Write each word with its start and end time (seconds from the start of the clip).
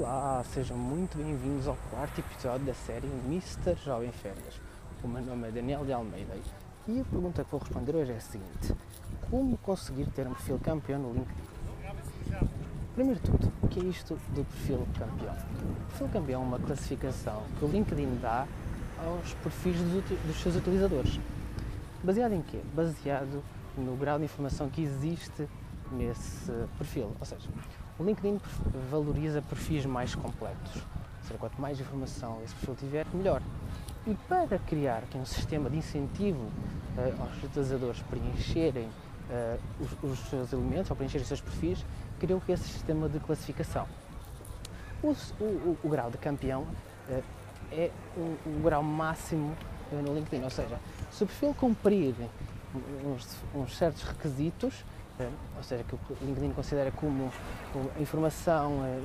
Olá, 0.00 0.44
sejam 0.54 0.76
muito 0.78 1.18
bem-vindos 1.18 1.66
ao 1.66 1.76
quarto 1.90 2.20
episódio 2.20 2.64
da 2.64 2.72
série 2.72 3.08
Mr. 3.26 3.74
Jovem 3.84 4.12
Férias. 4.12 4.60
O 5.02 5.08
meu 5.08 5.20
nome 5.20 5.48
é 5.48 5.50
Daniel 5.50 5.84
de 5.84 5.92
Almeida 5.92 6.36
e 6.86 7.00
a 7.00 7.04
pergunta 7.04 7.42
que 7.42 7.50
vou 7.50 7.58
responder 7.58 7.96
hoje 7.96 8.12
é 8.12 8.14
a 8.14 8.20
seguinte: 8.20 8.76
Como 9.28 9.58
conseguir 9.58 10.06
ter 10.10 10.24
um 10.28 10.34
perfil 10.34 10.60
campeão 10.60 11.00
no 11.00 11.12
LinkedIn? 11.14 11.42
Primeiro 12.94 13.18
de 13.18 13.28
tudo, 13.28 13.52
o 13.60 13.66
que 13.66 13.80
é 13.80 13.82
isto 13.86 14.14
do 14.36 14.44
perfil 14.44 14.86
campeão? 14.96 15.34
O 15.34 15.86
perfil 15.88 16.08
campeão 16.12 16.42
é 16.42 16.44
uma 16.44 16.60
classificação 16.60 17.42
que 17.58 17.64
o 17.64 17.68
LinkedIn 17.68 18.20
dá 18.22 18.46
aos 19.04 19.34
perfis 19.34 19.80
dos, 19.80 20.04
dos 20.04 20.40
seus 20.40 20.54
utilizadores. 20.54 21.18
Baseado 22.04 22.34
em 22.34 22.42
quê? 22.42 22.60
Baseado 22.72 23.42
no 23.76 23.96
grau 23.96 24.16
de 24.16 24.26
informação 24.26 24.70
que 24.70 24.80
existe 24.80 25.48
nesse 25.90 26.52
perfil. 26.78 27.10
Ou 27.18 27.26
seja, 27.26 27.48
o 27.98 28.04
LinkedIn 28.04 28.40
valoriza 28.90 29.42
perfis 29.42 29.84
mais 29.84 30.14
completos. 30.14 30.76
Ou 30.76 31.22
seja, 31.22 31.38
quanto 31.38 31.60
mais 31.60 31.80
informação 31.80 32.40
esse 32.44 32.54
perfil 32.54 32.76
tiver, 32.76 33.06
melhor. 33.12 33.42
E 34.06 34.14
para 34.28 34.58
criar 34.58 35.02
um 35.14 35.24
sistema 35.24 35.68
de 35.68 35.76
incentivo 35.76 36.38
uh, 36.38 37.22
aos 37.22 37.42
utilizadores 37.42 38.00
preencherem 38.02 38.86
uh, 38.86 39.58
os, 39.80 40.10
os, 40.10 40.18
seus 40.30 40.52
elementos, 40.52 40.90
ou 40.90 40.96
preencherem 40.96 41.22
os 41.22 41.28
seus 41.28 41.40
perfis, 41.40 41.84
criou 42.18 42.40
esse 42.48 42.64
sistema 42.64 43.08
de 43.08 43.18
classificação. 43.20 43.86
O, 45.02 45.14
o, 45.40 45.78
o 45.82 45.88
grau 45.88 46.10
de 46.10 46.18
campeão 46.18 46.62
uh, 47.08 47.22
é 47.72 47.90
o, 48.16 48.36
o, 48.46 48.62
grau 48.62 48.82
máximo 48.82 49.54
no 49.90 50.14
LinkedIn, 50.14 50.44
ou 50.44 50.50
seja, 50.50 50.78
se 51.10 51.24
o 51.24 51.26
perfil 51.26 51.54
cumprir 51.54 52.14
uns, 53.04 53.36
uns 53.54 53.76
certos 53.76 54.02
requisitos, 54.02 54.84
ou 55.56 55.62
seja, 55.62 55.84
que 55.84 55.94
o 55.94 56.16
LinkedIn 56.22 56.50
considera 56.52 56.90
como, 56.90 57.32
a 57.96 58.00
informação, 58.00 58.84
é, 58.84 59.00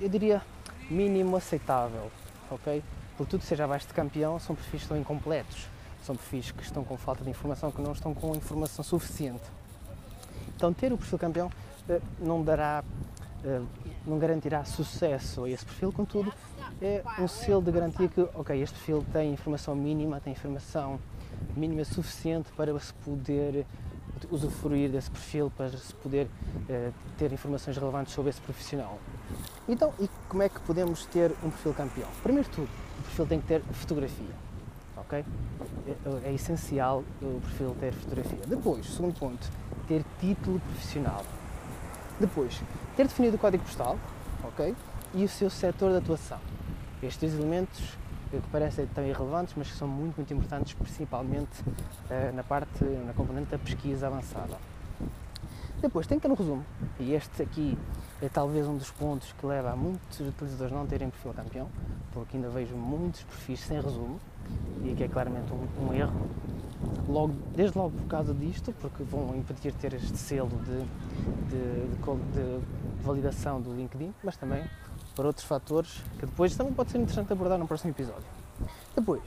eu 0.00 0.08
diria, 0.08 0.42
mínimo 0.90 1.36
aceitável, 1.36 2.10
ok? 2.50 2.82
Por 3.16 3.26
tudo 3.26 3.44
seja 3.44 3.64
abaixo 3.64 3.86
de 3.86 3.94
campeão, 3.94 4.38
são 4.38 4.54
perfis 4.54 4.80
que 4.80 4.84
estão 4.84 4.96
incompletos, 4.96 5.68
são 6.02 6.16
perfis 6.16 6.50
que 6.50 6.62
estão 6.62 6.82
com 6.82 6.96
falta 6.96 7.22
de 7.22 7.30
informação, 7.30 7.70
que 7.70 7.80
não 7.80 7.92
estão 7.92 8.14
com 8.14 8.34
informação 8.34 8.84
suficiente. 8.84 9.44
Então, 10.56 10.72
ter 10.72 10.92
o 10.92 10.98
perfil 10.98 11.18
campeão 11.18 11.52
é, 11.88 12.00
não 12.18 12.42
dará, 12.42 12.84
não 14.06 14.18
garantirá 14.18 14.64
sucesso 14.64 15.44
a 15.44 15.50
esse 15.50 15.64
perfil, 15.64 15.92
contudo, 15.92 16.32
é 16.80 17.02
um 17.18 17.28
selo 17.28 17.62
de 17.62 17.70
garantia 17.70 18.08
que, 18.08 18.20
ok, 18.34 18.60
este 18.60 18.74
perfil 18.74 19.04
tem 19.12 19.32
informação 19.32 19.74
mínima, 19.74 20.20
tem 20.20 20.32
informação 20.32 20.98
mínima 21.56 21.84
suficiente 21.84 22.50
para 22.56 22.78
se 22.78 22.92
poder 22.94 23.66
usufruir 24.30 24.90
desse 24.90 25.10
perfil 25.10 25.52
para 25.56 25.70
se 25.70 25.94
poder 25.94 26.26
uh, 26.26 26.92
ter 27.18 27.32
informações 27.32 27.76
relevantes 27.76 28.12
sobre 28.14 28.30
esse 28.30 28.40
profissional. 28.40 28.98
Então, 29.68 29.92
e 30.00 30.08
como 30.28 30.42
é 30.42 30.48
que 30.48 30.60
podemos 30.60 31.04
ter 31.06 31.30
um 31.42 31.50
perfil 31.50 31.74
campeão? 31.74 32.08
Primeiro 32.22 32.48
de 32.48 32.54
tudo, 32.54 32.68
o 32.98 33.02
perfil 33.02 33.26
tem 33.26 33.40
que 33.40 33.46
ter 33.46 33.62
fotografia, 33.72 34.34
ok? 34.96 35.24
É, 35.86 36.28
é 36.28 36.32
essencial 36.32 37.04
o 37.20 37.40
perfil 37.40 37.76
ter 37.78 37.92
fotografia. 37.92 38.40
Depois, 38.46 38.86
segundo 38.86 39.18
ponto, 39.18 39.50
ter 39.86 40.04
título 40.20 40.60
profissional. 40.60 41.24
Depois, 42.18 42.60
ter 42.96 43.06
definido 43.06 43.36
o 43.36 43.38
código 43.38 43.64
postal, 43.64 43.98
ok? 44.44 44.74
E 45.14 45.24
o 45.24 45.28
seu 45.28 45.50
setor 45.50 45.90
de 45.90 45.98
atuação. 45.98 46.38
Estes 47.02 47.18
dois 47.18 47.34
elementos 47.34 47.98
que 48.40 48.48
parecem 48.50 48.86
tão 48.86 49.04
irrelevantes, 49.06 49.54
mas 49.56 49.70
que 49.70 49.76
são 49.76 49.88
muito, 49.88 50.16
muito 50.16 50.32
importantes, 50.32 50.72
principalmente 50.74 51.60
uh, 51.62 52.34
na 52.34 52.42
parte, 52.42 52.84
na 52.84 53.12
componente 53.12 53.50
da 53.50 53.58
pesquisa 53.58 54.06
avançada. 54.06 54.56
Depois 55.80 56.06
tem 56.06 56.18
que 56.18 56.28
um 56.28 56.34
resumo, 56.34 56.64
e 57.00 57.12
este 57.12 57.42
aqui 57.42 57.76
é 58.22 58.28
talvez 58.28 58.68
um 58.68 58.76
dos 58.76 58.90
pontos 58.92 59.32
que 59.32 59.44
leva 59.44 59.72
a 59.72 59.76
muitos 59.76 60.20
utilizadores 60.20 60.72
não 60.72 60.86
terem 60.86 61.10
perfil 61.10 61.34
campeão, 61.34 61.68
porque 62.12 62.36
ainda 62.36 62.48
vejo 62.48 62.76
muitos 62.76 63.24
perfis 63.24 63.60
sem 63.60 63.80
resumo, 63.80 64.20
e 64.84 64.94
que 64.94 65.02
é 65.02 65.08
claramente 65.08 65.52
um, 65.52 65.88
um 65.88 65.92
erro. 65.92 66.28
Logo, 67.08 67.34
desde 67.54 67.76
logo 67.76 67.90
por 67.90 68.06
causa 68.06 68.32
disto, 68.32 68.72
porque 68.80 69.02
vão 69.02 69.34
impedir 69.36 69.72
ter 69.74 69.94
este 69.94 70.16
selo 70.16 70.50
de, 70.50 70.84
de, 71.48 71.96
de, 71.96 72.32
de 72.32 73.02
validação 73.02 73.60
do 73.60 73.74
LinkedIn, 73.74 74.14
mas 74.22 74.36
também 74.36 74.62
por 75.14 75.26
outros 75.26 75.46
fatores 75.46 76.02
que 76.18 76.26
depois 76.26 76.56
também 76.56 76.72
pode 76.72 76.90
ser 76.90 76.98
interessante 76.98 77.32
abordar 77.32 77.58
no 77.58 77.66
próximo 77.66 77.90
episódio. 77.90 78.24
Depois, 78.94 79.22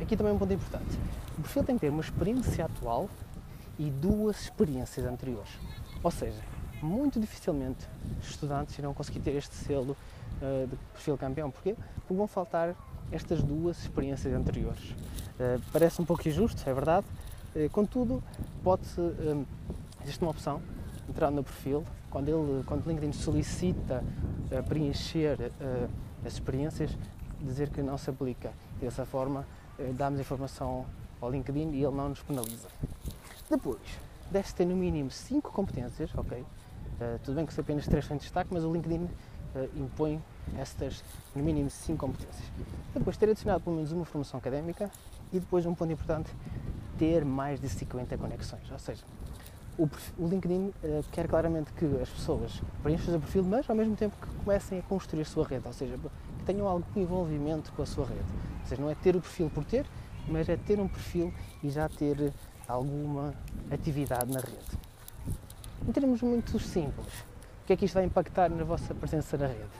aqui 0.00 0.16
também 0.16 0.32
um 0.32 0.38
ponto 0.38 0.52
importante: 0.52 0.98
o 1.38 1.42
perfil 1.42 1.64
tem 1.64 1.76
que 1.76 1.82
ter 1.82 1.90
uma 1.90 2.00
experiência 2.00 2.64
atual 2.64 3.08
e 3.78 3.90
duas 3.90 4.42
experiências 4.42 5.06
anteriores. 5.06 5.50
Ou 6.02 6.10
seja, 6.10 6.40
muito 6.82 7.20
dificilmente 7.20 7.88
estudantes 8.22 8.76
irão 8.78 8.92
conseguir 8.92 9.20
ter 9.20 9.32
este 9.32 9.54
selo 9.54 9.96
uh, 10.40 10.66
de 10.66 10.76
perfil 10.92 11.16
campeão. 11.16 11.50
Porquê? 11.50 11.76
Porque 12.00 12.14
vão 12.14 12.26
faltar 12.26 12.74
estas 13.10 13.42
duas 13.42 13.78
experiências 13.80 14.34
anteriores. 14.34 14.90
Uh, 14.90 15.60
parece 15.72 16.00
um 16.00 16.04
pouco 16.04 16.26
injusto, 16.28 16.62
é 16.68 16.74
verdade, 16.74 17.06
uh, 17.54 17.70
contudo, 17.70 18.22
pode-se. 18.62 19.00
existe 20.02 20.22
uma 20.22 20.30
opção, 20.30 20.60
entrar 21.08 21.30
no 21.30 21.42
perfil, 21.42 21.84
quando, 22.10 22.28
ele, 22.28 22.62
quando 22.64 22.86
o 22.86 22.88
LinkedIn 22.88 23.12
solicita 23.12 24.04
uh, 24.50 24.62
preencher 24.64 25.38
uh, 25.40 25.90
as 26.24 26.34
experiências, 26.34 26.96
dizer 27.40 27.70
que 27.70 27.82
não 27.82 27.98
se 27.98 28.10
aplica. 28.10 28.52
Dessa 28.80 29.04
forma, 29.04 29.46
uh, 29.78 29.92
damos 29.94 30.20
informação 30.20 30.86
ao 31.20 31.30
LinkedIn 31.30 31.70
e 31.70 31.82
ele 31.82 31.94
não 31.94 32.10
nos 32.10 32.22
penaliza. 32.22 32.68
Depois, 33.50 33.80
deve 34.30 34.52
ter 34.52 34.64
no 34.64 34.76
mínimo 34.76 35.10
5 35.10 35.52
competências, 35.52 36.10
ok? 36.16 36.44
tudo 37.24 37.34
bem 37.34 37.44
que 37.44 37.52
se 37.52 37.60
apenas 37.60 37.84
3 37.86 38.06
têm 38.06 38.16
destaque, 38.16 38.50
mas 38.52 38.62
o 38.62 38.72
LinkedIn 38.72 39.08
impõe 39.74 40.22
estas, 40.56 41.02
no 41.34 41.42
mínimo 41.42 41.68
5 41.68 41.98
competências. 41.98 42.46
Depois, 42.94 43.16
ter 43.16 43.28
adicionado 43.28 43.64
pelo 43.64 43.74
menos 43.74 43.90
uma 43.90 44.04
formação 44.04 44.38
académica 44.38 44.88
e 45.32 45.40
depois, 45.40 45.66
um 45.66 45.74
ponto 45.74 45.92
importante, 45.92 46.30
ter 46.96 47.24
mais 47.24 47.60
de 47.60 47.68
50 47.68 48.16
conexões. 48.16 48.70
Ou 48.70 48.78
seja, 48.78 49.02
o, 49.78 49.88
o 50.18 50.28
LinkedIn 50.28 50.72
uh, 50.84 51.04
quer 51.10 51.26
claramente 51.26 51.72
que 51.72 51.84
as 52.00 52.08
pessoas 52.08 52.60
preencham 52.82 53.08
o 53.08 53.10
seu 53.10 53.20
perfil, 53.20 53.44
mas 53.44 53.68
ao 53.68 53.76
mesmo 53.76 53.96
tempo 53.96 54.16
que 54.20 54.34
comecem 54.44 54.78
a 54.78 54.82
construir 54.82 55.22
a 55.22 55.24
sua 55.24 55.46
rede, 55.46 55.66
ou 55.66 55.72
seja, 55.72 55.98
que 56.38 56.44
tenham 56.44 56.66
algum 56.66 57.00
envolvimento 57.00 57.72
com 57.72 57.82
a 57.82 57.86
sua 57.86 58.06
rede. 58.06 58.24
Ou 58.60 58.66
seja, 58.66 58.82
não 58.82 58.90
é 58.90 58.94
ter 58.94 59.16
o 59.16 59.20
perfil 59.20 59.50
por 59.50 59.64
ter, 59.64 59.86
mas 60.28 60.48
é 60.48 60.56
ter 60.56 60.78
um 60.78 60.88
perfil 60.88 61.32
e 61.62 61.70
já 61.70 61.88
ter 61.88 62.32
alguma 62.68 63.34
atividade 63.70 64.30
na 64.30 64.40
rede. 64.40 64.78
Em 65.88 65.92
termos 65.92 66.22
muito 66.22 66.58
simples, 66.58 67.20
o 67.62 67.66
que 67.66 67.72
é 67.72 67.76
que 67.76 67.84
isto 67.84 67.94
vai 67.94 68.04
impactar 68.04 68.50
na 68.50 68.64
vossa 68.64 68.94
presença 68.94 69.36
na 69.36 69.46
rede? 69.46 69.70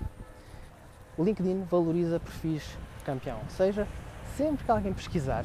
O 1.17 1.23
LinkedIn 1.23 1.65
valoriza 1.65 2.19
perfis 2.19 2.77
campeão, 3.05 3.39
ou 3.43 3.51
seja, 3.51 3.87
sempre 4.37 4.65
que 4.65 4.71
alguém 4.71 4.93
pesquisar, 4.93 5.45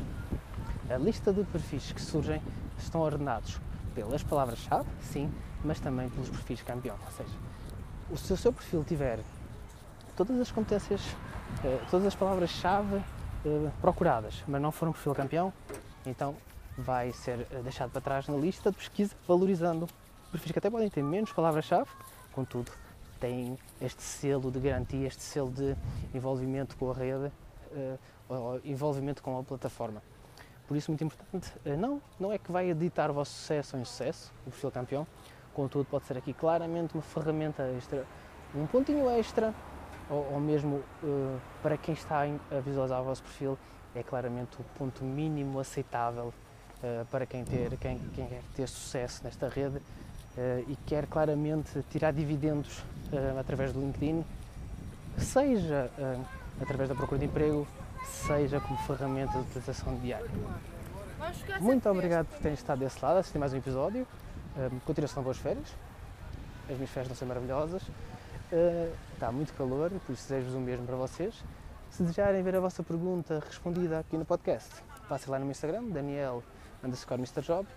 a 0.90 0.98
lista 0.98 1.34
de 1.34 1.44
perfis 1.44 1.92
que 1.92 2.02
surgem 2.02 2.42
estão 2.78 3.02
ordenados 3.02 3.60
pelas 3.98 4.22
palavras-chave, 4.22 4.88
sim, 5.02 5.34
mas 5.66 5.80
também 5.80 6.08
pelos 6.10 6.30
perfis 6.30 6.62
campeão. 6.62 6.96
Ou 7.04 7.12
seja, 7.12 7.36
se 8.16 8.32
o 8.32 8.38
seu 8.38 8.54
perfil 8.54 8.84
tiver 8.84 9.20
todas 10.16 10.40
as 10.40 10.52
competências, 10.52 11.02
eh, 11.64 11.80
todas 11.90 12.06
as 12.06 12.14
palavras-chave 12.14 12.98
eh, 13.44 13.72
procuradas, 13.82 14.44
mas 14.48 14.62
não 14.62 14.72
for 14.72 14.88
um 14.88 14.92
perfil 14.92 15.16
campeão, 15.16 15.52
então 16.06 16.36
vai 16.78 17.12
ser 17.12 17.48
eh, 17.52 17.62
deixado 17.64 17.90
para 17.90 18.00
trás 18.00 18.28
na 18.28 18.38
lista 18.38 18.70
de 18.70 18.78
pesquisa, 18.78 19.16
valorizando 19.28 19.88
perfis 20.32 20.52
que 20.52 20.60
até 20.60 20.70
podem 20.70 20.92
ter 20.92 21.02
menos 21.02 21.34
palavras-chave, 21.34 21.90
contudo, 22.34 22.72
têm 23.20 23.58
este 23.82 24.04
selo 24.04 24.52
de 24.52 24.60
garantia, 24.60 25.08
este 25.08 25.24
selo 25.24 25.50
de 25.50 25.76
envolvimento 26.14 26.78
com 26.78 26.92
a 26.92 26.94
rede, 26.94 27.32
envolvimento 28.64 29.24
com 29.24 29.40
a 29.40 29.44
plataforma. 29.44 30.04
Por 30.68 30.76
isso, 30.76 30.92
muito 30.92 31.04
importante, 31.04 31.52
eh, 31.66 31.78
não, 31.78 32.02
não 32.20 32.32
é 32.32 32.38
que 32.38 32.52
vai 32.52 32.70
editar 32.70 33.10
o 33.10 33.14
vosso 33.14 33.32
sucesso 33.32 33.78
ou 33.78 33.82
insucesso, 33.82 34.34
o 34.46 34.50
perfil 34.50 34.70
campeão, 34.70 35.08
contudo, 35.54 35.86
pode 35.86 36.06
ser 36.06 36.18
aqui 36.18 36.34
claramente 36.34 36.94
uma 36.94 37.02
ferramenta 37.02 37.64
extra, 37.78 38.06
um 38.54 38.68
pontinho 38.68 39.10
extra, 39.10 39.54
ou, 40.10 40.34
ou 40.34 40.40
mesmo 40.40 40.84
uh, 41.04 41.40
para 41.62 41.78
quem 41.78 41.94
está 41.94 42.24
a 42.24 42.60
visualizar 42.60 43.02
o 43.02 43.06
vosso 43.06 43.24
perfil, 43.24 43.58
é 43.96 44.04
claramente 44.04 44.58
o 44.60 44.64
ponto 44.78 45.06
mínimo 45.06 45.58
aceitável 45.60 46.34
uh, 46.84 47.06
para 47.06 47.26
quem, 47.26 47.46
ter, 47.46 47.78
quem, 47.78 48.00
quem 48.14 48.28
quer 48.28 48.42
ter 48.54 48.68
sucesso 48.68 49.24
nesta 49.24 49.48
rede 49.48 49.78
uh, 49.78 50.66
e 50.68 50.78
quer 50.86 51.08
claramente 51.08 51.82
tirar 51.90 52.12
dividendos 52.12 52.84
através 53.40 53.72
do 53.72 53.80
LinkedIn, 53.80 54.22
seja 55.18 55.90
através 56.60 56.90
da 56.90 56.96
procura 56.96 57.20
de 57.20 57.26
emprego, 57.26 57.66
seja 58.08 58.60
como 58.60 58.78
ferramenta 58.80 59.34
de 59.34 59.40
utilização 59.40 59.96
diária. 60.00 60.30
Muito 61.60 61.90
obrigado 61.90 62.28
por 62.28 62.40
terem 62.40 62.54
estado 62.54 62.80
desse 62.80 63.04
lado, 63.04 63.18
assistir 63.18 63.40
mais 63.40 63.54
um 63.54 63.58
episódio. 63.58 64.08
Um, 64.56 64.80
continuação 64.80 65.24
boas 65.24 65.38
férias. 65.38 65.68
As 66.70 66.76
minhas 66.76 66.90
férias 66.90 67.12
a 67.12 67.16
ser 67.16 67.26
maravilhosas. 67.26 67.82
Uh, 67.84 68.94
está 69.14 69.32
muito 69.32 69.54
calor, 69.54 69.92
por 70.06 70.14
isso 70.14 70.28
desejo-vos 70.30 70.56
o 70.56 70.60
mesmo 70.60 70.86
para 70.86 70.96
vocês. 70.96 71.36
Se 71.90 72.04
desejarem 72.04 72.44
ver 72.44 72.56
a 72.56 72.60
vossa 72.60 72.84
pergunta 72.84 73.44
respondida 73.46 74.00
aqui 74.00 74.18
no 74.18 74.26
podcast, 74.26 74.70
passem 75.08 75.32
lá 75.32 75.40
no 75.40 75.46
meu 75.46 75.52
Instagram, 75.52 75.84
Daniel 75.86 76.44
underscore 76.84 77.20
Mr. 77.20 77.42
Job. 77.42 77.68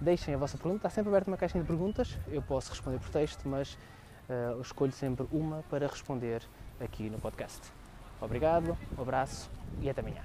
Deixem 0.00 0.34
a 0.34 0.38
vossa 0.38 0.56
pergunta, 0.56 0.76
está 0.78 0.90
sempre 0.90 1.10
aberta 1.10 1.30
uma 1.30 1.36
caixinha 1.36 1.62
de 1.62 1.68
perguntas. 1.68 2.18
Eu 2.28 2.42
posso 2.42 2.70
responder 2.70 2.98
por 2.98 3.10
texto, 3.10 3.48
mas 3.48 3.78
uh, 4.28 4.60
escolho 4.60 4.92
sempre 4.92 5.26
uma 5.30 5.62
para 5.70 5.86
responder 5.86 6.42
aqui 6.80 7.10
no 7.10 7.18
podcast. 7.18 7.79
Obrigado, 8.20 8.76
um 8.96 9.02
abraço 9.02 9.50
e 9.80 9.88
até 9.88 10.00
amanhã. 10.00 10.22